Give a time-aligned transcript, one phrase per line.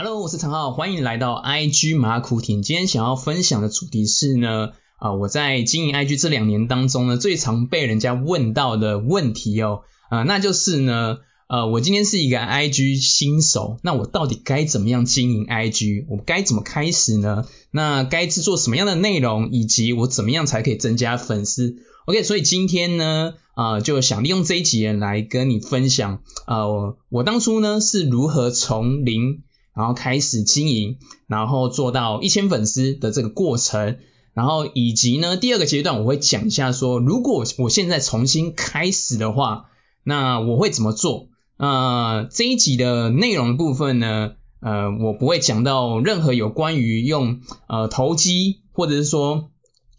[0.00, 2.62] Hello，我是陈浩，欢迎来到 IG 马苦挺。
[2.62, 16.04] 今天想要分享的主题是呢，啊，我在经营 IG 这两年当中呢，最常被人家问到的问题哦，啊，那就是呢，呃，我今天是一个 IG 新手，那我到底该怎么样经营 IG？
[16.08, 17.44] 我该怎么开始呢？
[17.72, 21.74] 那该制作什么样的内容，以及我怎么样才可以增加粉丝
[22.04, 29.42] ？OK，所以今天呢，啊，就想利用这一集来跟你分享，呃，我当初呢是如何从零。
[29.78, 30.96] 然后开始经营，
[31.28, 33.98] 然后做到一千粉丝的这个过程，
[34.34, 39.66] 然后以及呢第二个阶段我会讲一下说，如果我现在重新开始的话，
[40.02, 41.28] 那我会怎么做？
[41.58, 47.38] 呃，这一集的内容部分呢，呃，我不会讲到任何有关于用
[47.68, 49.50] 呃投机或者是说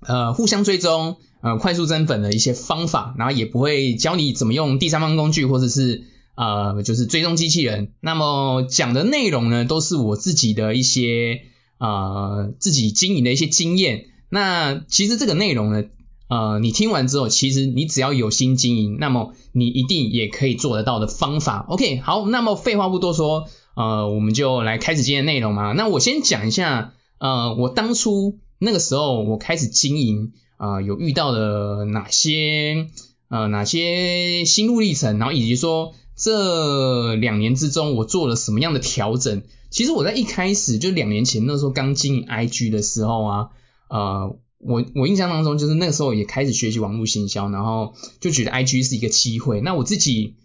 [0.01, 6.03] 呃互相追踪呃快速增粉的一些方法，然后也不会教你怎么用第三方工具或者是。
[6.39, 7.91] 呃，就是追踪机器人。
[7.99, 11.41] 那么讲的内容呢，都是我自己的一些
[11.79, 14.05] 呃自己经营的一些经验。
[14.29, 15.84] 那其实这个内容呢，
[16.29, 21.65] 呃，你听完之后，其实你只要有心经营，那么你一定也可以做得到的方法。
[21.67, 25.73] OK，好，那么废话不多说，呃，我们就来开始今天内容嘛。
[25.73, 32.87] 那我先讲一下，呃，我当初那个时候我开始经营，呃，有遇到的哪些
[33.27, 35.95] 呃哪些心路历程，然后以及说。
[36.20, 39.41] 这两年之中，我做了什么样的调整？
[39.70, 43.49] 其实我在一开始就两年前那时候刚经营 IG 的时候啊，
[43.87, 49.61] 呃，我我印象当中就是那个时候也开始学习网络行销，然后就觉得 IG 是一个机会。
[49.61, 50.35] 那我自己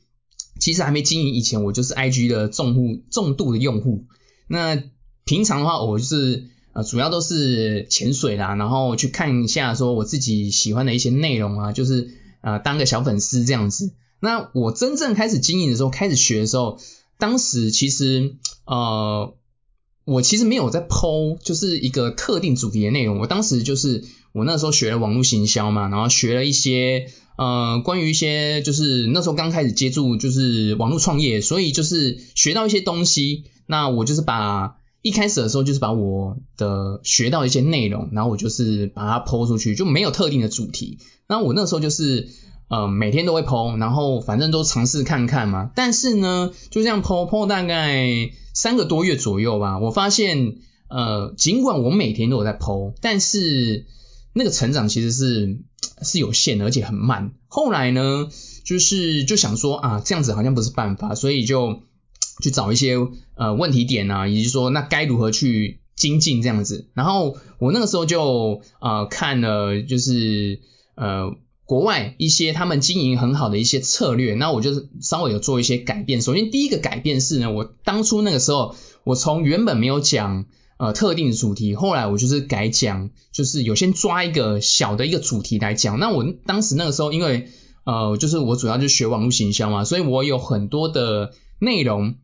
[0.60, 4.04] 其实还没经营以前，我就是 IG 的重户重度的用户。
[4.46, 4.80] 那
[5.24, 12.10] 平常的话，我就是呃主要都是潜水啦，然后去看一下说我自己喜欢的一些内容啊，就是
[12.42, 13.92] 呃当个小粉丝这样子。
[14.24, 16.78] 那我真正开始经营的时候，开始学的时候，
[17.18, 19.34] 当时其实呃，
[20.06, 23.18] 我其实没有在剖，就是一个特定主题的内容。
[23.18, 33.44] 我当时就是我那时候学了网络行销嘛，然后学了一些呃关于一些就是那时候刚开始接触就是网络创业，所以就是学到一些东西。
[33.66, 40.98] 那我就是把一开始的时候就是把我的学到一些内容，然后我就是把它剖出去，就没有特定的主题。
[41.28, 42.28] 那我那时候就是。
[42.68, 45.70] 呃，每天都会剖，然后反正都尝试看看嘛。
[45.74, 50.56] 但是呢，就这样剖剖大概三个多月左右吧，我发现，
[50.88, 53.84] 呃，尽管我每天都有在剖，但是
[54.32, 55.58] 那个成长其实是
[56.02, 57.32] 是有限，而且很慢。
[57.48, 58.28] 后来呢，
[58.64, 61.82] 就是就想说啊，这样子好像不是办法，所以就
[62.42, 62.96] 去找一些
[63.36, 66.88] 呃问题点啊，以及说那该如何去精进这样子。
[66.94, 70.60] 然后我那个时候就呃看了，就是
[70.94, 71.36] 呃。
[71.66, 76.20] 国外一些他们经营很好的一些策略，那我就是稍微有做一些改变。
[76.20, 80.44] 首先第一个改变是呢，我当初那个时候，我从原本没有讲
[80.76, 85.98] 呃特定的主题，后来我就是改讲，就是有先抓一个小的一个主题来讲。
[85.98, 87.48] 那我当时那个时候，因为
[87.84, 92.16] 呃就是我主要就是学网络行销嘛，所以我有很多的内容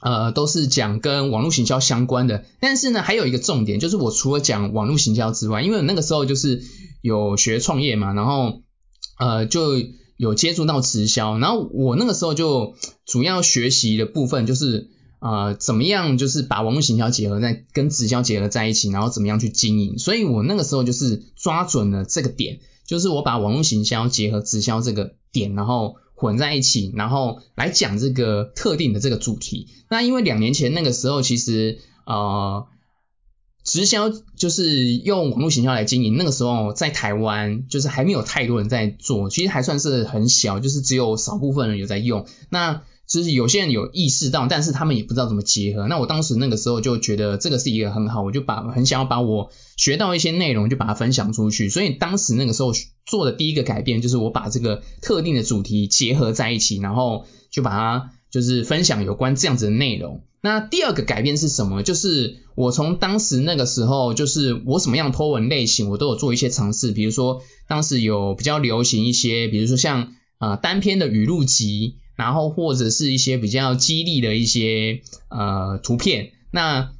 [0.00, 2.46] 呃都是讲跟网络行销相关的。
[2.60, 6.62] 但是呢，还有一个重点就是我除了讲网络行销之外，因为那个时候就是
[7.02, 8.62] 有学创业嘛，然后
[9.18, 9.74] 呃，就
[10.16, 12.74] 有接触到直销，然后我那个时候就
[13.04, 14.88] 主要学习的部分就是
[15.20, 19.98] 呃，怎么样就是把网络行销结合在跟直销结合在一起，然后怎么样去经营。
[19.98, 29.68] 所以我那个时候就是抓准了这个点，就是我把网络行销结合直销这个点，然后混在一起，然后来讲这个特定的这个主题。
[29.90, 32.66] 那因为两年前那个时候，其实呃。
[33.64, 42.26] 直销就是用网络行销来经营，那个时候在台湾就是还没有太多人在做，其实还算是很小，就是只有少部分人有在用。
[42.48, 45.88] 那就是有些人有意识到，但是他们也不知道怎么结合。
[45.88, 51.70] 那我当时那个时候就觉得这个是一个很好，我就把很想要把我学到一些内容就把它分享出去。
[51.70, 52.72] 所以当时那个时候
[53.06, 60.22] 做的第一个改变就是我把这个特定的主题结合在一起，然后就把它就是分享有关这样子的内容。
[60.40, 61.82] 那第二个改变是什么？
[61.82, 66.92] 就是我从当时那个时候，就是我什么样的托文类型，我都有做一些尝试。
[66.92, 76.92] 比如说，当时有比较流行一些，比如说像呃单篇的语录集，然后或者是一些比较激励的一些呃图片，那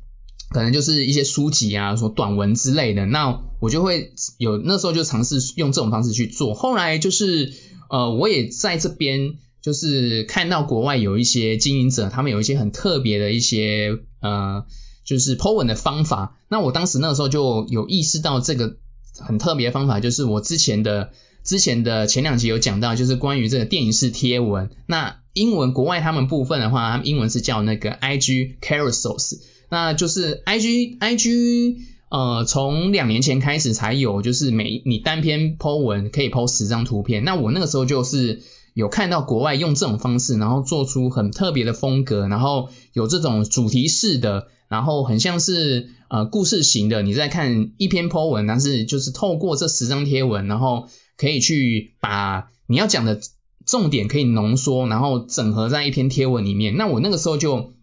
[0.50, 3.06] 可能就是一些书籍啊，说短文之类的。
[3.06, 6.54] 那我就会有那时候就尝试用这种方式去做。
[6.54, 7.52] 后来就是
[7.88, 9.36] 呃我也在这边。
[9.62, 14.64] 就是看到国外有一些经营者，他们有一些很特别的一些呃，
[15.04, 16.38] 就是 Po 文的方法。
[16.48, 18.76] 那我当时那个时候就有意识到这个
[19.18, 21.10] 很特别的方法，就是我之前的
[21.44, 24.70] 之前的前两集有讲到，就是关于这个电影式贴文。
[24.86, 29.38] 那英文国外他们部分的话，他们英文是叫那个 IG Carousels。
[29.70, 31.76] 那就是 IG IG
[32.10, 37.24] 呃从两年前开始才有，就是每你单篇 po 文可以 po 十张图片。
[37.24, 38.40] 那我那个时候就是
[38.78, 47.02] 有看到国外用这种方式，然后做出很特别的风格，然后有这种主题式的，然后很像是呃故事型的。
[47.02, 53.20] 你在看一篇 po 文，但是就是透过这十张贴文，然后可以去把你要讲的。
[53.66, 56.78] 重点可以浓缩，然后整合在一篇贴文里面。
[56.78, 57.74] 那我那个时候就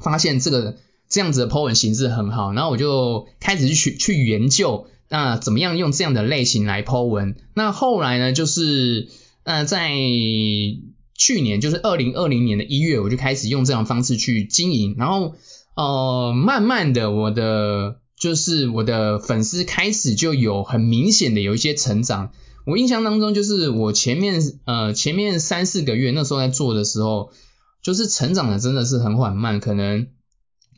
[0.00, 0.76] 发现这个
[1.08, 7.34] 这样子的 po 文形式很好，然后我就开始去去研究，那怎么样用这样的类型来 po 文？
[7.54, 9.08] 那后来呢，就是
[9.44, 9.90] 那在
[11.14, 15.34] 去年，就是二零二零年的一月，我就开始用这样方式去经营，然后
[15.76, 22.32] 呃慢慢的我的就是我的粉丝开始就有很明显的有一些成长。
[22.64, 27.30] 我印象当中，就是我前面呃前面三四个月那时候在做的时候，
[27.82, 30.06] 就是成长的真的是很缓慢，可能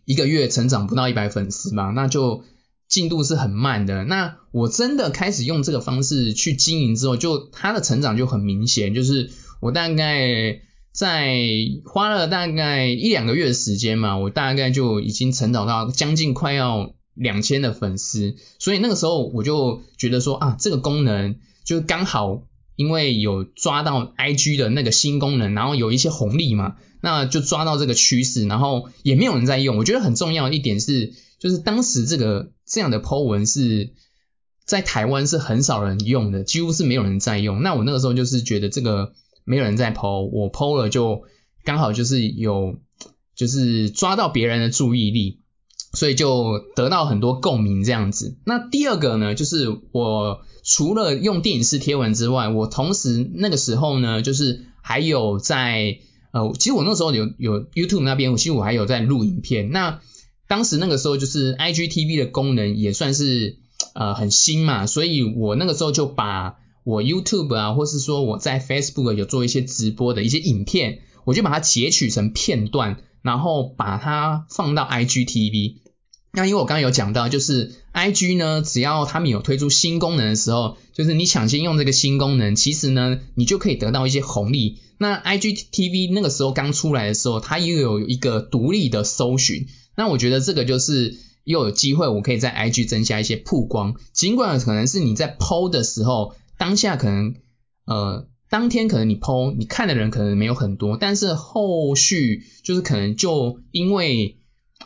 [0.06, 2.42] 一个月成长不到一百粉丝吧，那就
[2.88, 4.04] 进度是很慢的。
[4.04, 10.60] 那我真的开始用这个方式去经营之后，就它的成长就很明显，就是我大概
[10.92, 11.38] 在
[11.84, 21.36] 花了大概一两个月的时间嘛，我大概就已经成长到将近快要两千的粉丝，所以那个时候我就觉得说啊，这个功能。
[21.64, 22.42] 就刚好
[22.76, 29.78] 因为有抓到 IG 的那个新功能，然后有一些红利嘛，那就抓到这个趋势，然后也没有人在用。
[29.78, 31.14] 我觉得很重要的一点是，
[31.44, 33.92] 就是当时这个这样的 Po 文是
[34.64, 37.62] 在台湾是很少人用的，几乎是没有人在用。
[37.62, 39.12] 那我那个时候就是觉得这个
[39.44, 41.24] 没有人在 Po，我 Po 了就
[41.62, 42.78] 刚好就是有
[43.36, 45.40] 就是抓到别人的注意力，
[45.92, 48.38] 所以就得到很多共鸣这样子。
[48.46, 50.40] 那第二个呢，就是我。
[50.66, 55.98] 除了用电影式贴文之外，我同时那个时候呢，就是还有在
[56.32, 59.68] 呃，其实我那时候有有 YouTube 那边，其实我还有在录影片。
[59.68, 60.00] 那
[60.46, 63.56] 当时那个时候就是 IGTV 的功能也算是
[63.94, 75.76] 呃很新嘛，所以我那个时候就把我 YouTube 啊，或是说我在 Facebook 有做一些直播的一些影片，我就把它截取成片段，然后把它放到 IGTV。
[76.36, 84.78] 那因为我刚刚有讲到，就是 I G 呢，只要他们有推出新功能的时候，就是你抢先用这个新功能，其实呢，你就可以得到一些红利。
[84.98, 89.68] 那 I G T V 那个时候刚出来的时候，它又有一个独立的搜寻。
[89.96, 93.96] 那我觉得这个就是又有机会，我可以在 I G 增加一些曝光。
[94.12, 97.34] 尽管可能是你在 PO 的时候，当下可能
[97.86, 104.36] 呃当天可能你 PO 你看的人可能没有很多，但是后续就是可能就因为。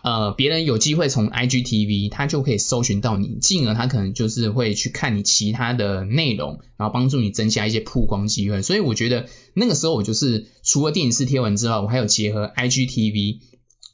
[0.01, 8.63] 呃，别人有机会从 IGTV，他就可以搜寻到你，进而他可能就是会去看你其他的内容，然后帮助你增加一些曝光机会。
[8.63, 13.41] 所以我觉得那个时候我就是除了电影式贴文之外，我还有结合 IGTV，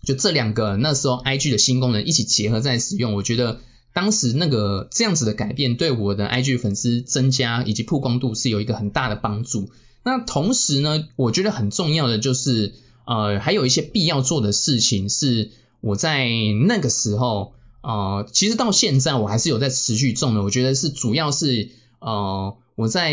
[0.05, 3.15] 就这两个那时候 IG 的新功能一起结合在使用。
[3.15, 3.61] 我觉得
[3.93, 9.71] 当时那个这样子的改变对我的 IG 粉丝增加以及曝光度是有一个很大的帮助。
[10.05, 12.75] 那同时呢，我觉得很重要的就是
[13.07, 15.51] 呃，还有一些必要做的事情是。
[15.87, 16.31] 我在
[16.67, 17.53] 那个时候，
[17.83, 20.43] 呃，其实到现在我还是有在持续种的。
[20.43, 21.69] 我觉得是主要是，
[21.99, 23.13] 呃，我在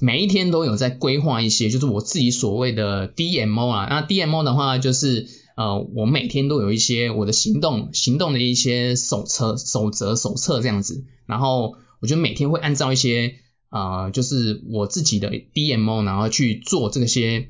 [0.00, 3.86] 每一天都有在规划一些，就是我自己所谓的 DMO 啊。
[3.90, 5.28] 那 DMO 的话，就是
[5.58, 11.04] 呃，我每天都有一些我的行动行动的一些手册、守则、手册这样子。
[11.26, 13.34] 然后我就每天会按照一些
[13.68, 17.48] 啊，就是我自己的 DMO，然后去做这些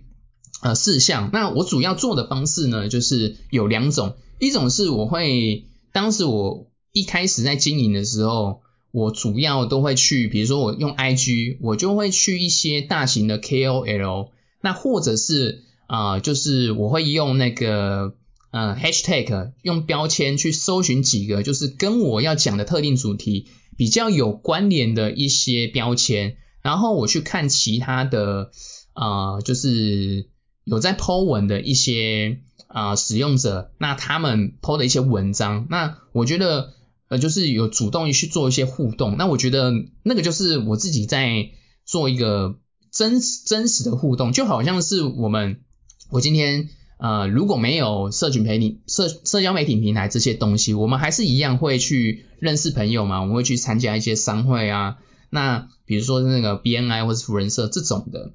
[0.63, 1.29] 呃事项。
[1.35, 4.15] 那我主要做的方式呢，就是有两种。
[4.39, 14.31] 一种是我会，当时我一开始在经营的时候，我主要都会去，比如说我用 IG，我就会去一些大型的 KOL，
[14.63, 18.15] 那或者是啊，就是我会用那个
[18.53, 28.53] 呃 Hashtag 用标签去搜寻几个，就是跟我要讲的特定主题比较有关联的一些标签，然后我去看其他的
[28.93, 30.29] 啊，就是
[30.63, 32.43] 有在 Po 文的一些。
[32.71, 36.75] 啊，使用者那他们 PO 的一些文章，那我觉得
[37.09, 41.49] 呃就是有主动去做一些互动，那我觉得那个就是我自己在
[41.87, 42.59] 做一个
[42.93, 45.63] 真真实的互动，就好像是我们
[46.11, 54.99] 我今天呃如果没有社群媒体社社交媒体平台这些东西，我们还是一样会去认识朋友嘛，我们会去参加一些商会啊，
[55.31, 58.33] 那比如说那个 BNI 或是福人社这种的。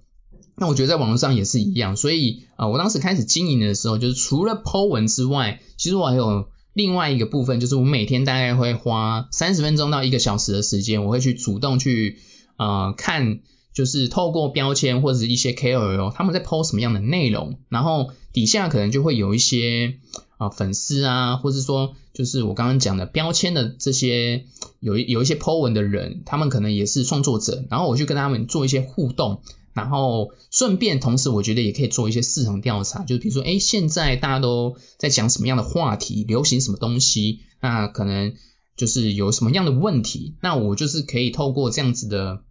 [0.55, 12.19] 那我觉得在网络上也是一样，所以啊，我当时开始经营的时候，就是除了 Po 文之外，其实我还有另外一个部分，就是我每天大概会花三十分钟到一个小时的时间，我会去主动去
[12.57, 13.39] 呃看，
[13.73, 19.95] 就是透过标签或者是一些 KOL 他们在 Po 什么样的内容，然后底下可能就会有一些
[20.37, 24.45] 啊粉丝啊，或者说就是我刚刚讲的标签的这些
[24.79, 29.41] 有有一些 po 文的人，他们可能也是创作者，然后我去跟他们做一些互动，
[29.73, 38.33] 然后顺便同时我觉得也可以做一些市场调查，就比如说哎现在大家都在讲什么样的话题，流行什么东西，那可能
[38.77, 42.41] 就是有什么样的问题，那我就是可以透过这样子的。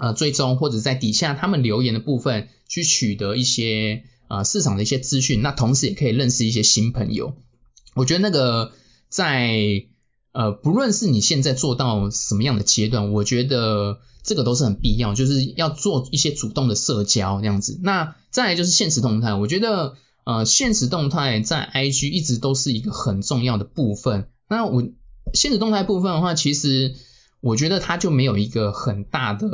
[0.00, 7.34] 呃，追踪或者在底下他们留言的部分去取得一些呃市场的一些资讯，那同时也可以认识一些新朋友。
[7.94, 8.72] 我觉得那个
[9.10, 9.84] 在
[10.32, 17.78] 呃不论是你现在做到什么样的阶段，我觉得这个都是很必要，就是要做一些主动的社交这样子。
[17.82, 24.28] 那再来就是现实动态，我觉得呃现实动态在 IG 一直都是一个很重要的部分。
[24.48, 24.82] 那我
[25.34, 26.96] 现实动态部分的话，其实。
[27.40, 29.48] 我觉得它就没有一个很大的，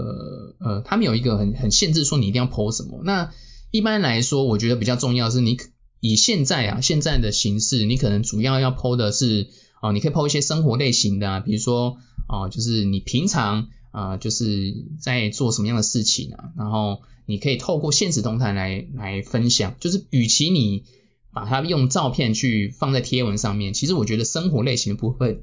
[0.59, 3.01] 呃，它没有一个很很限制说你一定要 PO 什么。
[3.05, 3.33] 那
[3.71, 5.57] 一般来说，我觉得比较重要是你
[6.01, 9.49] 以现在啊现在的形式，你可能主要要 PO 的是，
[9.81, 19.75] 哦，你可以 PO 一些生活类型的，比如说，哦，就是你平常啊就是在做什么样的事情啊，然后你可以透过现实动态来来分享。
[19.79, 20.85] 就是与其你
[21.33, 25.41] 把它用照片去放在贴文上面，其实我觉得生活类型的部分。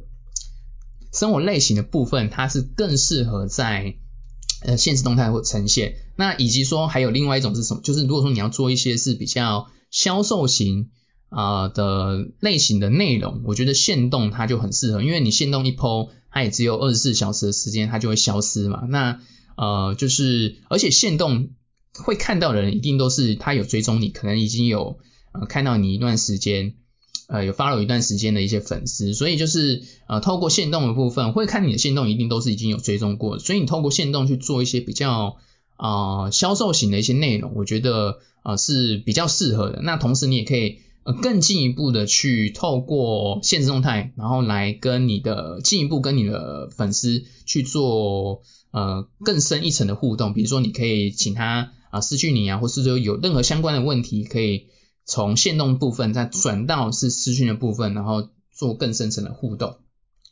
[1.14, 3.96] 生活类型的部分，它是更适合在
[4.64, 5.96] 呃现实动态或呈现。
[6.16, 7.82] 那以及说还有另外一种是什么？
[7.84, 10.90] 就是如果说你要做一些是比较销售型
[11.30, 18.84] 啊的类型的内容，我觉得线动它就很适合，因为你线动一抛它也只有二十四小时的时间，它就会消失嘛。
[18.90, 19.22] 那
[19.56, 21.50] 呃就是而且线动
[21.94, 24.98] 会看到的人一定都是他有追踪你，可能已经有
[25.32, 26.74] 呃看到你一段时间。
[27.28, 35.38] 呃，有发了一段时间的一些粉丝，所以就是呃，透过线动的部分，会看你的线动，一定都是已经有追踪过，所以你透过线动去做一些比较
[35.78, 39.82] 啊销售型的一些内容，我觉得啊是比较适合的。
[39.82, 54.68] 那同时你也可以呃更进一步的去透过现实动态，然后来跟你的进一步跟你的粉丝去做呃更深一层的互动，比如说你可以请他啊私讯你啊，或是说有任何相关的问题可以。
[55.06, 59.78] 从线动部分再转到是私讯的部分，然后做更深层的互动。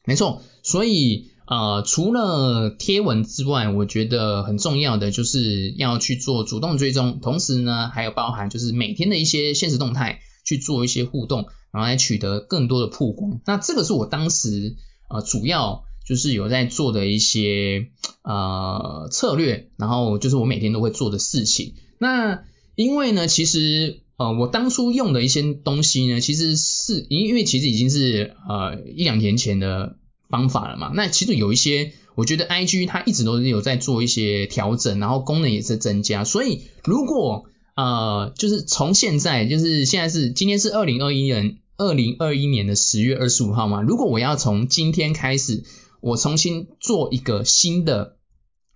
[0.06, 13.42] 没错，所以呃，除了贴文之外，我觉得很重要的就是要去做主动追踪，同时呢，还有包含就是每天的一些现实动态去做一些互动，然后来取得更多的曝光。
[13.46, 14.76] 那这个是我当时
[15.10, 17.90] 呃主要就是有在做的一些
[18.24, 21.76] 呃策略，然后就是我每天都会做的事情。
[22.00, 22.44] 那
[22.76, 24.02] 因为呢，其实。
[24.22, 29.96] 呃，我当初用的一些东西呢，其实是因为其实已经是呃一两年前的
[30.30, 30.92] 方法了嘛。
[30.94, 36.24] 那其实有一些，我觉得 I G 它一直都是有在做一些调整，然后功能也是增加。
[36.24, 43.82] 所以如果呃就是从现在，就是现在是今天是二零二一年二零二一年的十月二十五号嘛。
[43.82, 45.64] 如果我要从今天开始，
[46.00, 48.18] 我重新做一个新的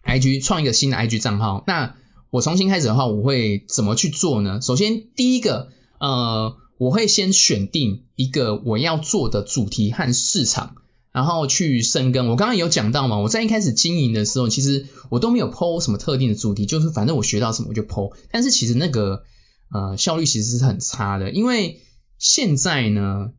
[0.02, 1.98] I G，创一个新的 I G 账号，那。
[2.36, 4.60] 我重新开始的话，我会怎么去做呢？
[4.62, 10.76] 首先，第一个，呃，我会先选定一个我要做的主题和市场，
[11.14, 12.28] 然后去深耕。
[12.28, 18.14] 我刚刚有讲到嘛，我在一开始经营的时候，其实我都没有剖什么特定的主题，就是反正我学到什么我就剖。
[18.32, 19.24] 但是其实那个
[19.72, 21.80] 呃效率其实是很差的，因为
[22.20, 23.32] 现在呢，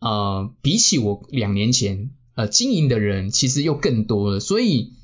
[0.00, 4.94] 呃，比起我两年前，呃，经营的人其实又更多了，所以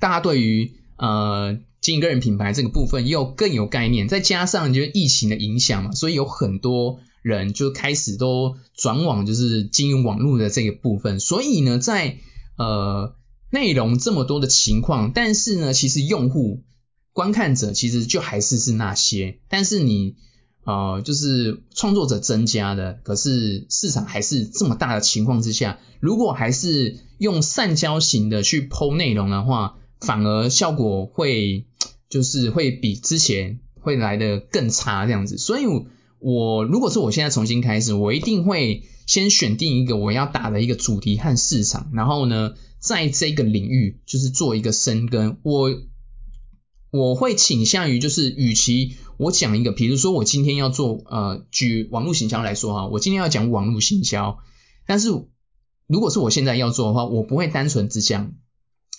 [0.00, 1.58] 大家对于呃。
[1.84, 11.20] 经营个人品牌这个部分又更有概念，再加上就是疫情的影响嘛，所以有很多人就开始都转往就是经营网络的这个部分。
[11.20, 12.16] 所以呢，在
[12.56, 13.14] 呃
[13.50, 16.62] 内容这么多的情况，但是呢，其实用户
[17.12, 20.16] 观看者其实就还是是那些，但是你
[20.64, 31.64] 呃就是创作者增加的，可是市场还是这么大的情况之下，如果还是用散交型的去剖内容的话，反而效果会。
[32.10, 35.64] 就是会比之前会来的更差这样子，所以
[36.20, 45.38] 我如果是我现在重新开始，我一定会先选定一个我要打的一个主题和市场，然后呢，在这个领域就是做一个深耕。
[45.42, 45.70] 我
[46.92, 54.38] 我会倾向于就是，与其我讲一个，比如说我今天要做呃，举网络行销来说哈，我今天要讲网络行销，
[54.86, 55.08] 但是
[55.88, 58.34] 如果是我现在要做的话，我不会单纯只讲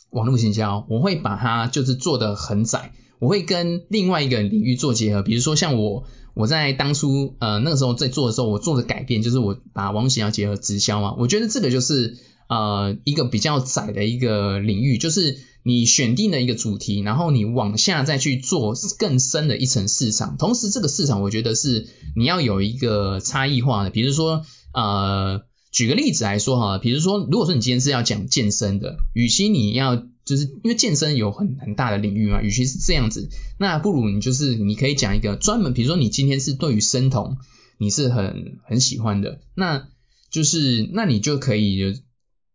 [0.09, 2.93] 网络行销，我会把它就是做的很窄。
[3.19, 11.15] 我会跟另外一个领域做结合，比如说像我，我在当初呃那个时候在做的时候，我做的改变就是我把网络行销结合直销嘛。
[11.17, 12.17] 我觉得这个就是
[12.49, 20.35] 呃一个比较窄的一个领域，就是你选定了一个主题，然后你往下再去做更深的一层市场。
[20.37, 25.41] 同时，这个市场我觉得是你要有一个差异化的，比如说呃，
[25.75, 33.27] 举个例子来说哈，比如说，如果说你今天是要讲健身的，与其你要就是因为健身有很很大的领域嘛，与其是这样子，
[33.59, 37.35] 那不如你就是你可以讲一个专门，比如说你今天是对于生酮
[37.77, 39.89] 你是很很喜欢的，那
[40.29, 41.93] 就是那你就可以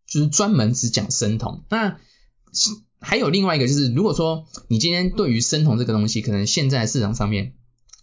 [0.09, 1.63] 就是专门只讲生酮。
[1.69, 1.99] 那
[3.01, 7.53] 还有另外一个就是，如果说你今天对于生酮这个东西，可能现在市场上面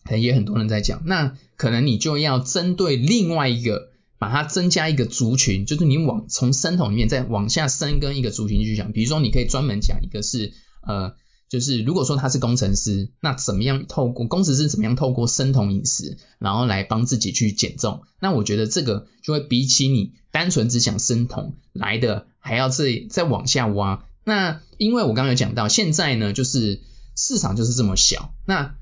[0.03, 8.91] 可能也很多人在讲，那可能你就要针对另外一个，把它增加一个族群，就是你往从生酮里面再往下深耕一个族群去讲。
[8.91, 11.15] 比如说，你可以专门讲一个是呃，
[11.50, 18.01] 就是如果说他是工程师，那怎么样透过工程师怎么样透过生酮饮食，然后来帮自己去减重？
[18.19, 24.05] 那我觉得这个就会比起你单纯只讲生酮来的还要再再往下挖。
[24.24, 26.81] 那因为我刚刚有讲到，现在呢就是
[27.15, 28.75] 市场就是这么小，那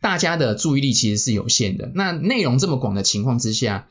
[0.00, 1.90] 大家的注意力其实是有限的。
[1.94, 3.88] 那内容这么广的情况之下，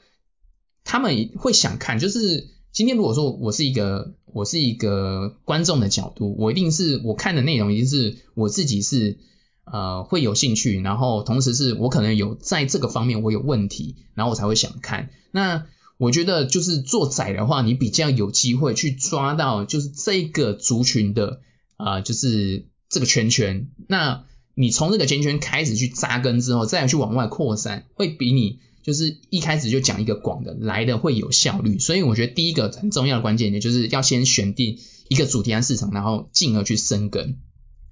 [0.84, 9.18] 他们会想看，就是今天如果说我是一个我是一个观众的角度，我一定是我看的内容一定是我自己是
[9.66, 15.10] 呃会有兴趣，然后同时是我可能有在这个方面我有问题，然后我才会想看。
[15.32, 15.66] 那
[15.98, 21.42] 我觉得就是做窄的话，你比较有机会去抓到就是这个族群的
[21.78, 23.70] 啊，就是这个圈圈。
[23.88, 24.26] 那
[24.56, 31.80] 你从这个圈圈开始去扎根之后，再去往外扩散，会比你就是一开始就讲一个广的来的会有效率。
[31.80, 37.38] 所以我觉得第一个很重要的关键点就是要先选定一个主题和市场，然后进而去生根。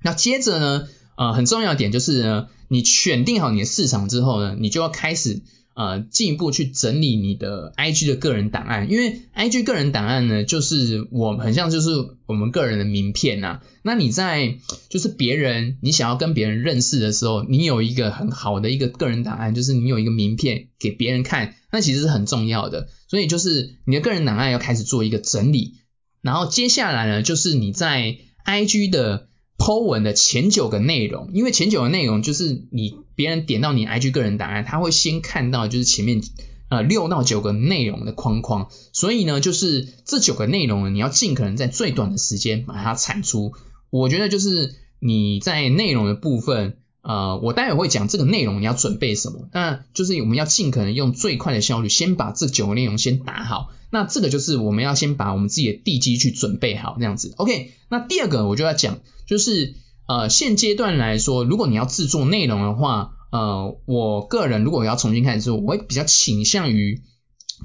[0.04, 5.42] 那接着呢，呃，很重要的点就是呢，你选定好你的市场之后呢，你就要开始。
[5.82, 11.90] 呃，进一步去整理你的 IG 的个人档案，因为 IG 个人档案呢，就是我很像就是
[12.28, 13.62] 我们个人的名片呐。
[13.82, 14.60] 那你在
[14.90, 22.88] 就是别人你想要跟别人认识的时候，你有一个很好的一个个人档案，就是你有一个名片给别人看，那其实是很重要的。
[23.08, 25.78] 所以就是你的个人档案要开始做一个整理，
[26.22, 29.31] 然后接下来呢，就是你在 IG 的。
[29.64, 36.20] Po 文的前九个内容，因为前九个内容就是你别人点到你 IG 个人档案，他会先看到就是前面
[36.68, 43.54] 呃六到九个内容的框框，所以呢，就是这九个内容呢，你要尽可能在最短的时间把它产出。
[43.92, 46.78] 我觉得就是你在内容的部分。
[47.02, 53.72] 呃，我待会会讲这个内容你要准备什么，那就是我们要尽可能用最快的效率，先把这九个内容先打好。
[53.90, 57.34] 那这个就是我们要先把我们自己的地基去准备好，这样子。
[57.38, 59.74] OK，那第二个我就要讲，就是
[60.08, 67.02] 呃现阶段来说，如果你要制作内容的话，呃，我个人如果要重新开始做，我会比较倾向于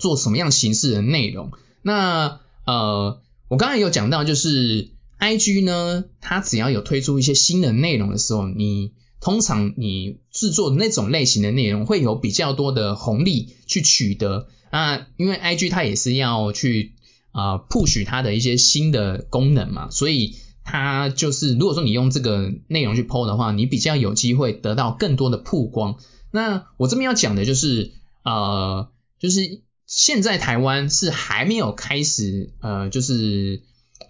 [0.01, 1.53] 做什么样形式的内容。
[1.83, 8.93] 那呃，我刚才有讲到，就是 IG 呢，它只要有推出一些新的内容的时候，你
[9.27, 16.93] 通常你制作那种类型的内容会有比较多的红利去取得啊，因为 IG 它也是要去
[17.33, 25.97] 啊 push 它的一些新的功能嘛，所以它就是如果说你用这个内容去 PO 的话，你比较有机会得到更多的曝光。
[26.31, 33.63] 那我这边要讲的就是呃，就是现在台湾是还没有开始呃，就是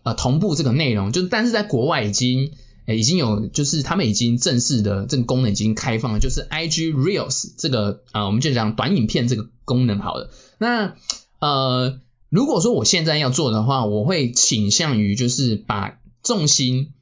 [0.02, 2.52] 呃同步这个内容，就但是在国外已经。
[2.94, 10.30] 已经有，就是他们已经正式的这个功能已经开放了，就是 IG Reels 这个啊，我们就讲短影片这个功能好了。
[10.58, 10.94] 那
[11.40, 16.92] 呃，如果说我现在要做的话，我会倾向于就是把重心，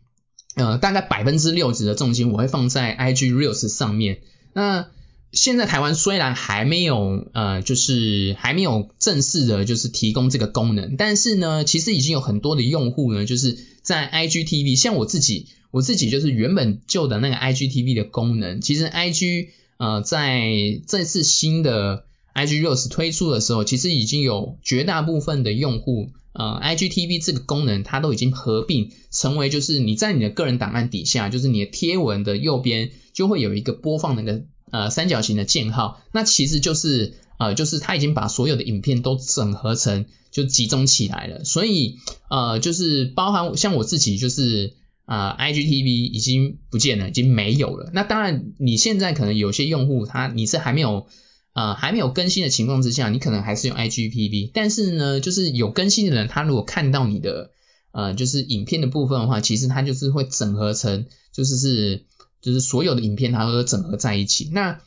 [0.55, 4.21] 呃，大概百分之六十的重心我会放在 IG Reels 上面。
[4.53, 4.87] 那
[5.33, 20.43] 现在台湾虽然还没有呃，就是还没有正式的，就是提供这个功能，但是呢，其实已经有很多的用户呢，就是在 IGTV，像我自己，我自己就是原本旧的那个 IGTV 的功能，其实 IG 呃在
[20.89, 34.43] 这次新的 IG Reels 推出的时候，其实已经有绝大部分的用户呃 IGTV 这个功能，它都已经合并成为就是你在你的个人档案底下，就是你的贴文的右边就会有一个播放那个。
[34.71, 37.15] 呃，三角形的箭号，那其实就是
[37.49, 41.45] 呃，就是它已经把所有的影片都整合成，就集中起来了。
[41.45, 47.91] 所以呃，就是包含像我自己，就是啊，IGTV 已经不见了，已经没有了。
[47.93, 51.07] 那当然，你现在可能有些用户他你是还没有
[51.53, 54.51] 呃还没有更新的情况之下，你可能还是用 IGTV。
[54.53, 57.51] 但是呢，就是有更新的人，他如果看到你的
[57.93, 62.07] 呃就是影片的部分的话，其实他就是会整合成，就是是。
[62.45, 64.51] 就是所有的影片它都整合在一起。
[64.53, 64.79] 那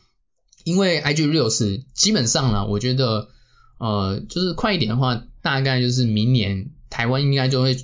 [0.67, 3.30] 因为 IG Reels 基本上呢，我觉得
[3.77, 7.77] 呃，就是快一点的话，大概就是明年台湾应该就会，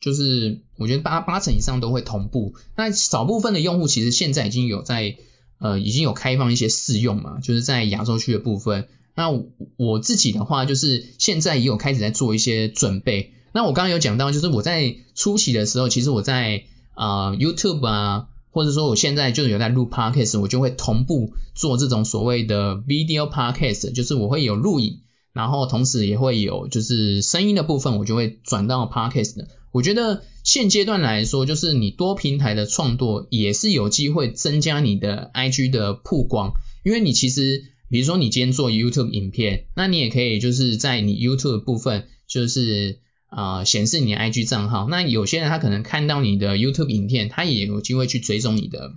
[0.00, 2.54] 就是我觉得八八成以上都会同步。
[2.76, 5.16] 那少部分的用户其实现在已经有在
[5.58, 8.88] 呃，已经有开放一些试用嘛，就是在亚洲区的部分。
[9.14, 9.28] 那
[9.76, 13.34] 我自己的话，就是现在也有开始在做一些准备。
[13.52, 25.00] 那我刚刚有讲到，就是我在初期的时候，其实我在啊 YouTube 啊，或者说我现在就有在录 Podcast，我就会同步做这种所谓的 Video Podcast，就是我会有录影，
[25.32, 29.44] 然后同时也会有就是声音的部分，我就会转到 Podcast。
[29.72, 36.52] 我觉得现阶段来说，就是你多平台的创作也是有机会增加你的 IG 的曝光，
[36.84, 43.02] 因为你其实比如说你今天做 YouTube 影片，那你也可以就是在你 YouTube 部分就是。
[43.34, 48.92] 啊，显示你的 IG 账号，那有些人他可能看到你的 YouTube 影片，他也有机会去追踪你的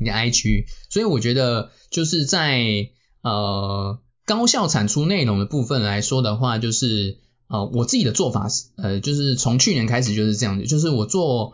[0.00, 2.88] 你的 IG，所以我觉得就是在
[3.22, 11.52] 呃高效产出内容的部分来说的话，就是呃我自己的做法是呃就是从去年开始就是这样子，就是我做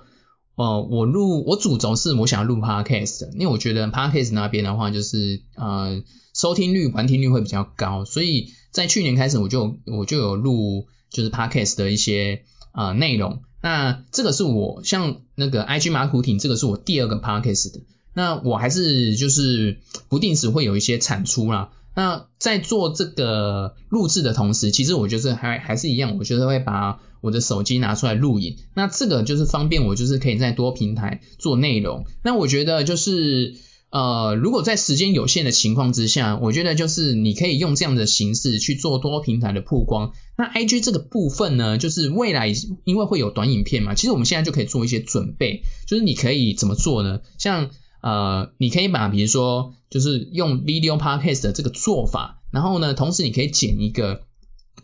[0.55, 6.03] 呃我录我主轴是我想要录 Podcast，因为我觉得 Podcast 那边的话就是呃
[6.35, 10.87] 收听率、完听率会比较高，所以在去年开始我就我就有录。
[11.11, 12.43] 就是 podcast 的一些
[12.73, 17.81] 啊内容，那这个是我像那个 IG 马古挺，这个是我第二个 podcast 的，
[18.15, 21.71] 那我还是就是不定时会有一些产出啦。
[21.95, 32.05] 那在做这个录制的同时，其实我就是还还是一样，我就是会把我的手机拿出来录影，那这个就是方便我就是可以在多平台做内容。
[32.23, 33.55] 那我觉得就是。
[33.97, 40.13] 呃，如果在时间有限的情况之下，我觉得就是你可以用这样的形式去做多平台的曝光。
[40.37, 42.53] 那 IG 这个部分呢，就是未来
[42.85, 45.63] 因为会有短影片嘛，其实我们现在就可以做一些准备。
[45.87, 47.21] 就是你可以怎么做呢？
[47.39, 47.71] 像
[48.03, 54.25] 呃，你可以把比如说就是用 Video Podcast 的这个做法，然后呢，同时你可以剪一个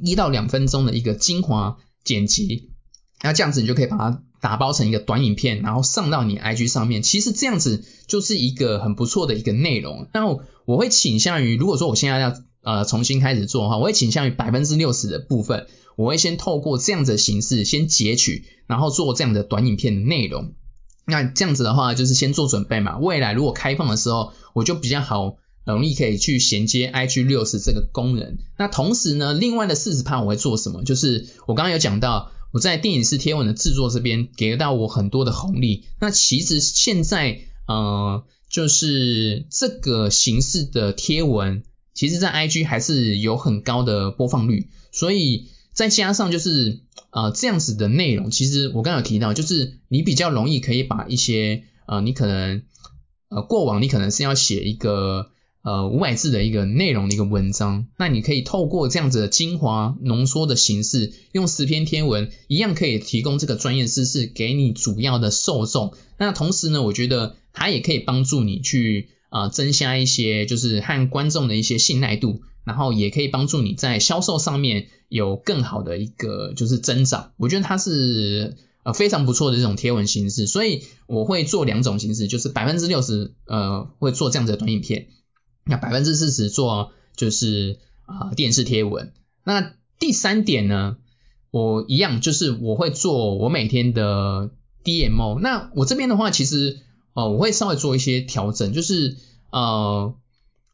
[0.01, 2.71] 一到两分钟的一个精华剪辑，
[3.23, 4.23] 那这样子你就可以把它。
[4.43, 10.09] 打包成一个短影片，然后上到你 IG 上面，其实这样子就是一个很不错的一个内容。
[10.13, 10.27] 那
[10.65, 20.55] 我会倾向于，如果说我现在要呃重新开始做的话，我会倾向于百分之六十的部分，我会先透过这样子的形式先截取，然后做这样的短影片的内容。
[21.07, 22.99] 那这样子的话，就是先做准备嘛。
[22.99, 28.39] 未来如果开放的时候，我就比较好容易可以去衔接 IG 六十这个功能。
[28.59, 30.83] 那同时呢，另外的四十趴我会做什么？
[30.83, 32.33] 就是我刚刚有讲到。
[32.53, 52.63] 我在电影式贴文的制作这边给到我很多的红利，那其实现在呃就是这个形式的贴文，其实在 IG 还是有很高的播放率，所以再加上就是呃这样子的内容，其实我刚刚有提到，就是你比较容易可以把一些呃你可能
[53.29, 55.31] 呃过往你可能是要写一个。
[55.63, 65.95] 呃，五百字的一个内容的一个文章，那你可以透过这样子的精华浓缩的形式，用十篇天文一样可以提供这个专业知识给你主要的受众。
[66.19, 77.31] 那同时呢，我觉得它也可以帮助你去啊增加一些就是和观众的一些信赖度，然后也可以帮助你在销售上面有更好的一个就是增长。
[77.37, 85.07] 我觉得它是呃非常不错的这种贴文形式，所以我会做两种形式，就是百分之六十呃会做这样子的短影片。
[85.65, 89.13] 那百分之四十做就是啊电视贴文。
[89.45, 90.97] 那第三点呢，
[91.51, 94.51] 我一样就是我会做我每天的
[94.83, 95.39] DMO。
[95.39, 96.81] 那我这边的话，其实
[97.15, 99.17] 呃我会稍微做一些调整，就是
[99.51, 100.15] 呃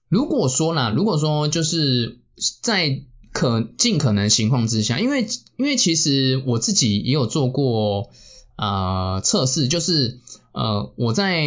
[0.08, 2.20] 如果说啦，如果说就是
[2.62, 8.08] 在可尽可能情况之下，因为因为其实我自己也有做过
[8.56, 10.20] 啊测试，就是
[10.52, 11.44] 呃我在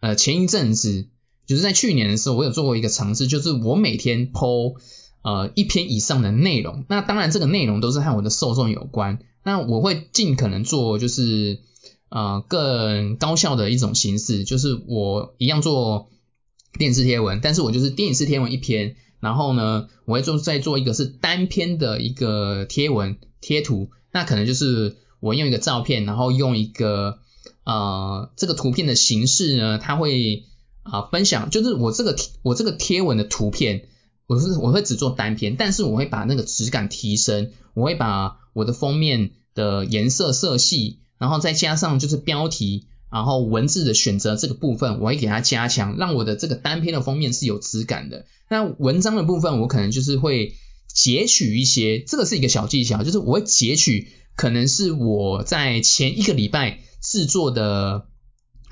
[0.00, 1.08] 呃前一阵子。
[1.46, 4.76] 就是在去年的时候，我有做过一个尝试，就是我每天 po
[5.22, 6.84] 呃一篇以上的内容。
[6.88, 9.18] 那当然这个内容都是和我的受众有关。
[9.42, 11.58] 那我会尽可能做就是
[12.08, 16.08] 呃更高效的一种形式，就是我一样做
[16.78, 23.90] 电视贴文，但是我就是电影式贴文一篇，然后呢我会做再做一个是单篇的一个贴文贴图。
[24.12, 27.18] 那可能就是我用一个照片，然后用一个
[27.64, 30.44] 呃这个图片的形式呢，它会。
[30.84, 33.88] 啊，分享就是我这个贴我这个贴文的图片，
[34.26, 48.26] 我是我会只做单篇，但是我会把那个质感提升，我会把我的封面的颜色色系，然后再加上就是标题，然后文字的选择这个部分，我会给它加强，让我的这个单篇的封面是有质感的。
[48.50, 50.54] 那文章的部分，我可能就是会
[50.86, 58.06] 截取一些，这个是一个小技巧，就是我会截取可能是我在前一个礼拜制作的。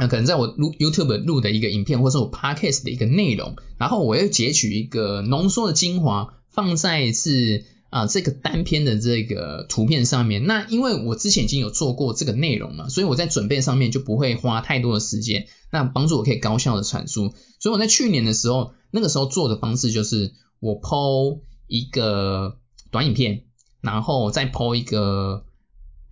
[0.03, 10.45] 那可能在我录 YouTube 录的一个影片，或者是我 Podcast 的一个内容，然后我又截取一个浓缩的精华，放在是啊这个单篇的这个图片上面。
[10.45, 17.33] 那因为我之前已经有做过这个内容了，所以我在准备上面就不会花太多的时间，那帮助我可以高效的传输。
[17.61, 22.57] 所以我在去年的时候，那个时候做的方式就是，我 PO 一个
[22.91, 23.45] 短影片，
[23.81, 25.45] 然后再 PO 一个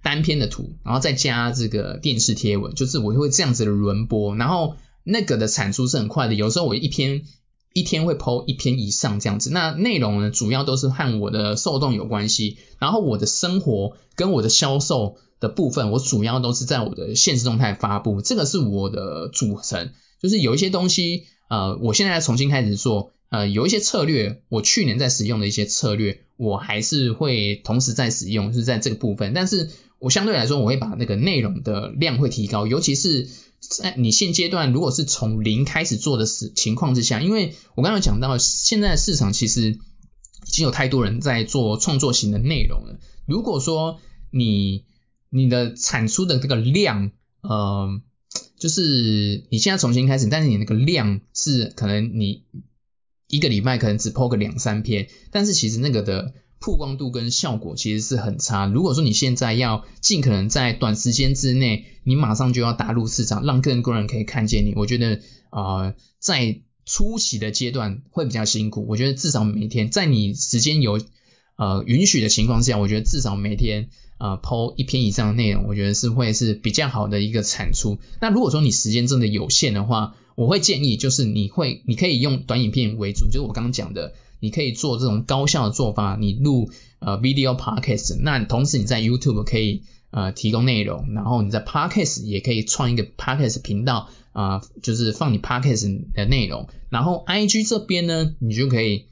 [0.02, 7.22] 单篇的图，然后再加这个电视贴文，就是我会这样子的轮播，然后那个的产出是很快的，有时候我一篇
[7.72, 23.12] 一天会 PO 一篇以上这样子，那内容呢主要都是和我的受众有关系，然后我的生活跟我的销售的部分，我主要都是在我的现实动态发布，这个是我的组成，就是有一些东西呃，我现在重新开始做。
[23.32, 29.32] 呃，有一些策略，我去年在使用的一些策略，我还是会同时在使用，是在这个部分。
[29.34, 33.28] 但是我相对来说，我会把那个内容的量会提高，尤其是
[33.60, 39.78] 在你现阶段如果是从零开始做的时情况之下，因为我刚刚讲到，现在市场其实已
[40.50, 42.98] 经有太多人在做创作型的内容了。
[43.26, 44.00] 如果说
[44.32, 44.84] 你
[45.28, 48.00] 你的产出的这个量，呃，
[48.58, 52.44] 就是你现在重新开始，但是你那个量是可能你。
[53.32, 58.66] 一个礼拜可能只 PO 个两三篇，但是其实那个的曝光度跟效果其实是很差。
[58.66, 68.86] 如果说你现在要尽可能在短时间之内，你马上就要打入市场，让更多人可以看见你，我觉得啊，在初期的阶段会比较辛苦。
[68.86, 71.00] 我觉得至少每天在你时间有
[71.56, 77.98] 呃允许的情况下，我觉得至少每天呃抛一篇以上的内容，我觉得是会是比较好的一个产出。
[78.20, 99.07] 那如果说你时间真的有限的话，我会建议，就是你会，你可以用短影片为主，就是我刚刚讲的，你可以做这种高效的做法，你录呃 video podcast，那同时你在 YouTube 可以呃提供内容，然后你在 podcast 也可以创一个 podcast 频道啊，就是放你 podcast 的内容，然后 IG 这边呢，你就可以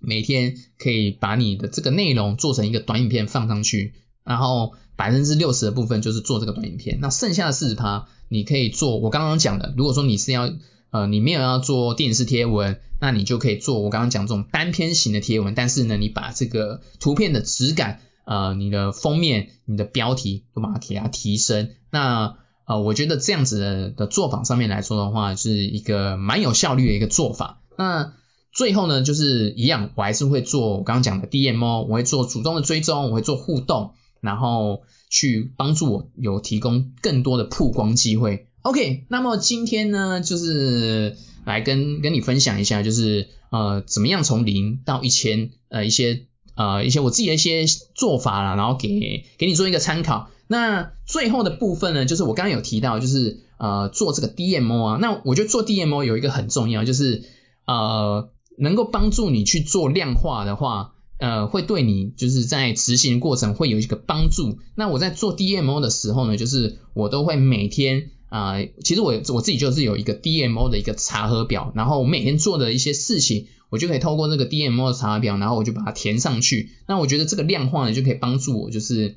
[0.00, 8.08] 每天可以把你的这个内容做成一个短影片放上去，然后百分之六十的部分就是做这个短影片，那剩下的四十趴。
[8.28, 10.50] 你可以做我刚刚讲的，如果说你是要
[10.92, 27.62] 呃你没有要做电视贴文，那你就可以做我刚刚讲这种单篇型的贴文，但是呢你把这个图片的质感呃你的封面、你的标题都把它给它提升，那呃我觉得这样子的的做法上面来说的话，是一个蛮有效率的一个做法。
[27.76, 28.12] 那
[28.52, 34.82] 最后呢就是一样，我还是会做我刚刚讲的 DMO，我会做主动的追踪，我会做互动，然后。
[35.14, 38.46] 去帮助我有提供更多的曝光机会。
[38.62, 50.30] OK，那么今天呢，就是来跟跟你分享一下，就是呃怎么样从零到一千呃一些呃一些我自己的一些做法啦，然后给给你做一个参考。
[50.46, 57.24] 那最后的部分呢，就是我刚刚有提到，就是呃做这个 DMO 啊，那我觉得做 DMO 有一个很重要，就是
[57.66, 60.94] 呃能够帮助你去做量化的话。
[61.18, 64.58] 呃，会对你就是在执行过程会有一个帮助。
[64.74, 76.70] 那我在做 DMO 的时候呢，就是我都会每天啊，其实我我自己就是有一个 DMO 的一个查核表，然后我每天做的一些事情，我就可以透过这个 DMO 的查核表，然后我就把它填上去。
[76.88, 79.16] 那我觉得这个量化呢，就可以帮助我，就是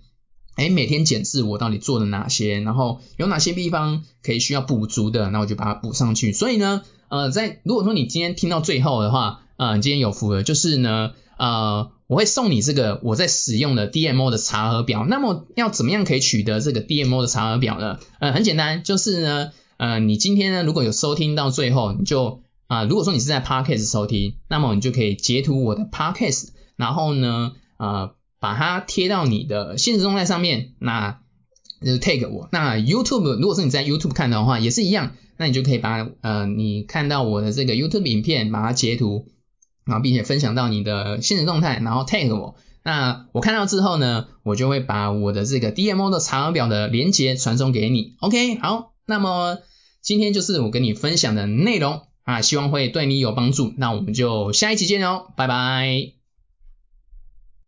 [0.57, 6.33] 哎每天检视我到底做了哪些，然后有哪些地方可以需要补足的，那我就把它补上去。
[6.33, 11.91] 所以呢，呃，在如果说你今天听到最后的话，啊，今天有福了，就是呢，呃。
[12.07, 15.07] 我会送你这个我在使用的 DMO 的查核表。
[15.09, 17.97] 那么要怎么样可以取得这个 DMO 的查核表呢？
[18.19, 31.21] 呃，很简单，就是呢，呃，你今天呢如果有收听到最后，你就啊，如果说你是在 Podcast 收听，那么你就可以截图我的 Podcast，然后呢，呃，把它贴到你的现实动态上面，那
[31.83, 32.49] 就 tag 我。
[32.51, 39.25] 那 YouTube 如果是你在 YouTube 看的话，也是一样，那你就可以把呃你看到我的这个 YouTube 影片，把它截图。
[39.85, 48.15] 然后并且分享到你的现实动态，然后 tag 我，那我看到之后呢，我就会把我的这个 DMO 的查核表的连接传送给你。
[48.19, 49.57] OK，好，那么
[50.01, 53.73] 今天就是我跟你分享的内容啊，希望会对你有帮助。
[53.77, 56.14] 那我们就下一期见哦，拜拜。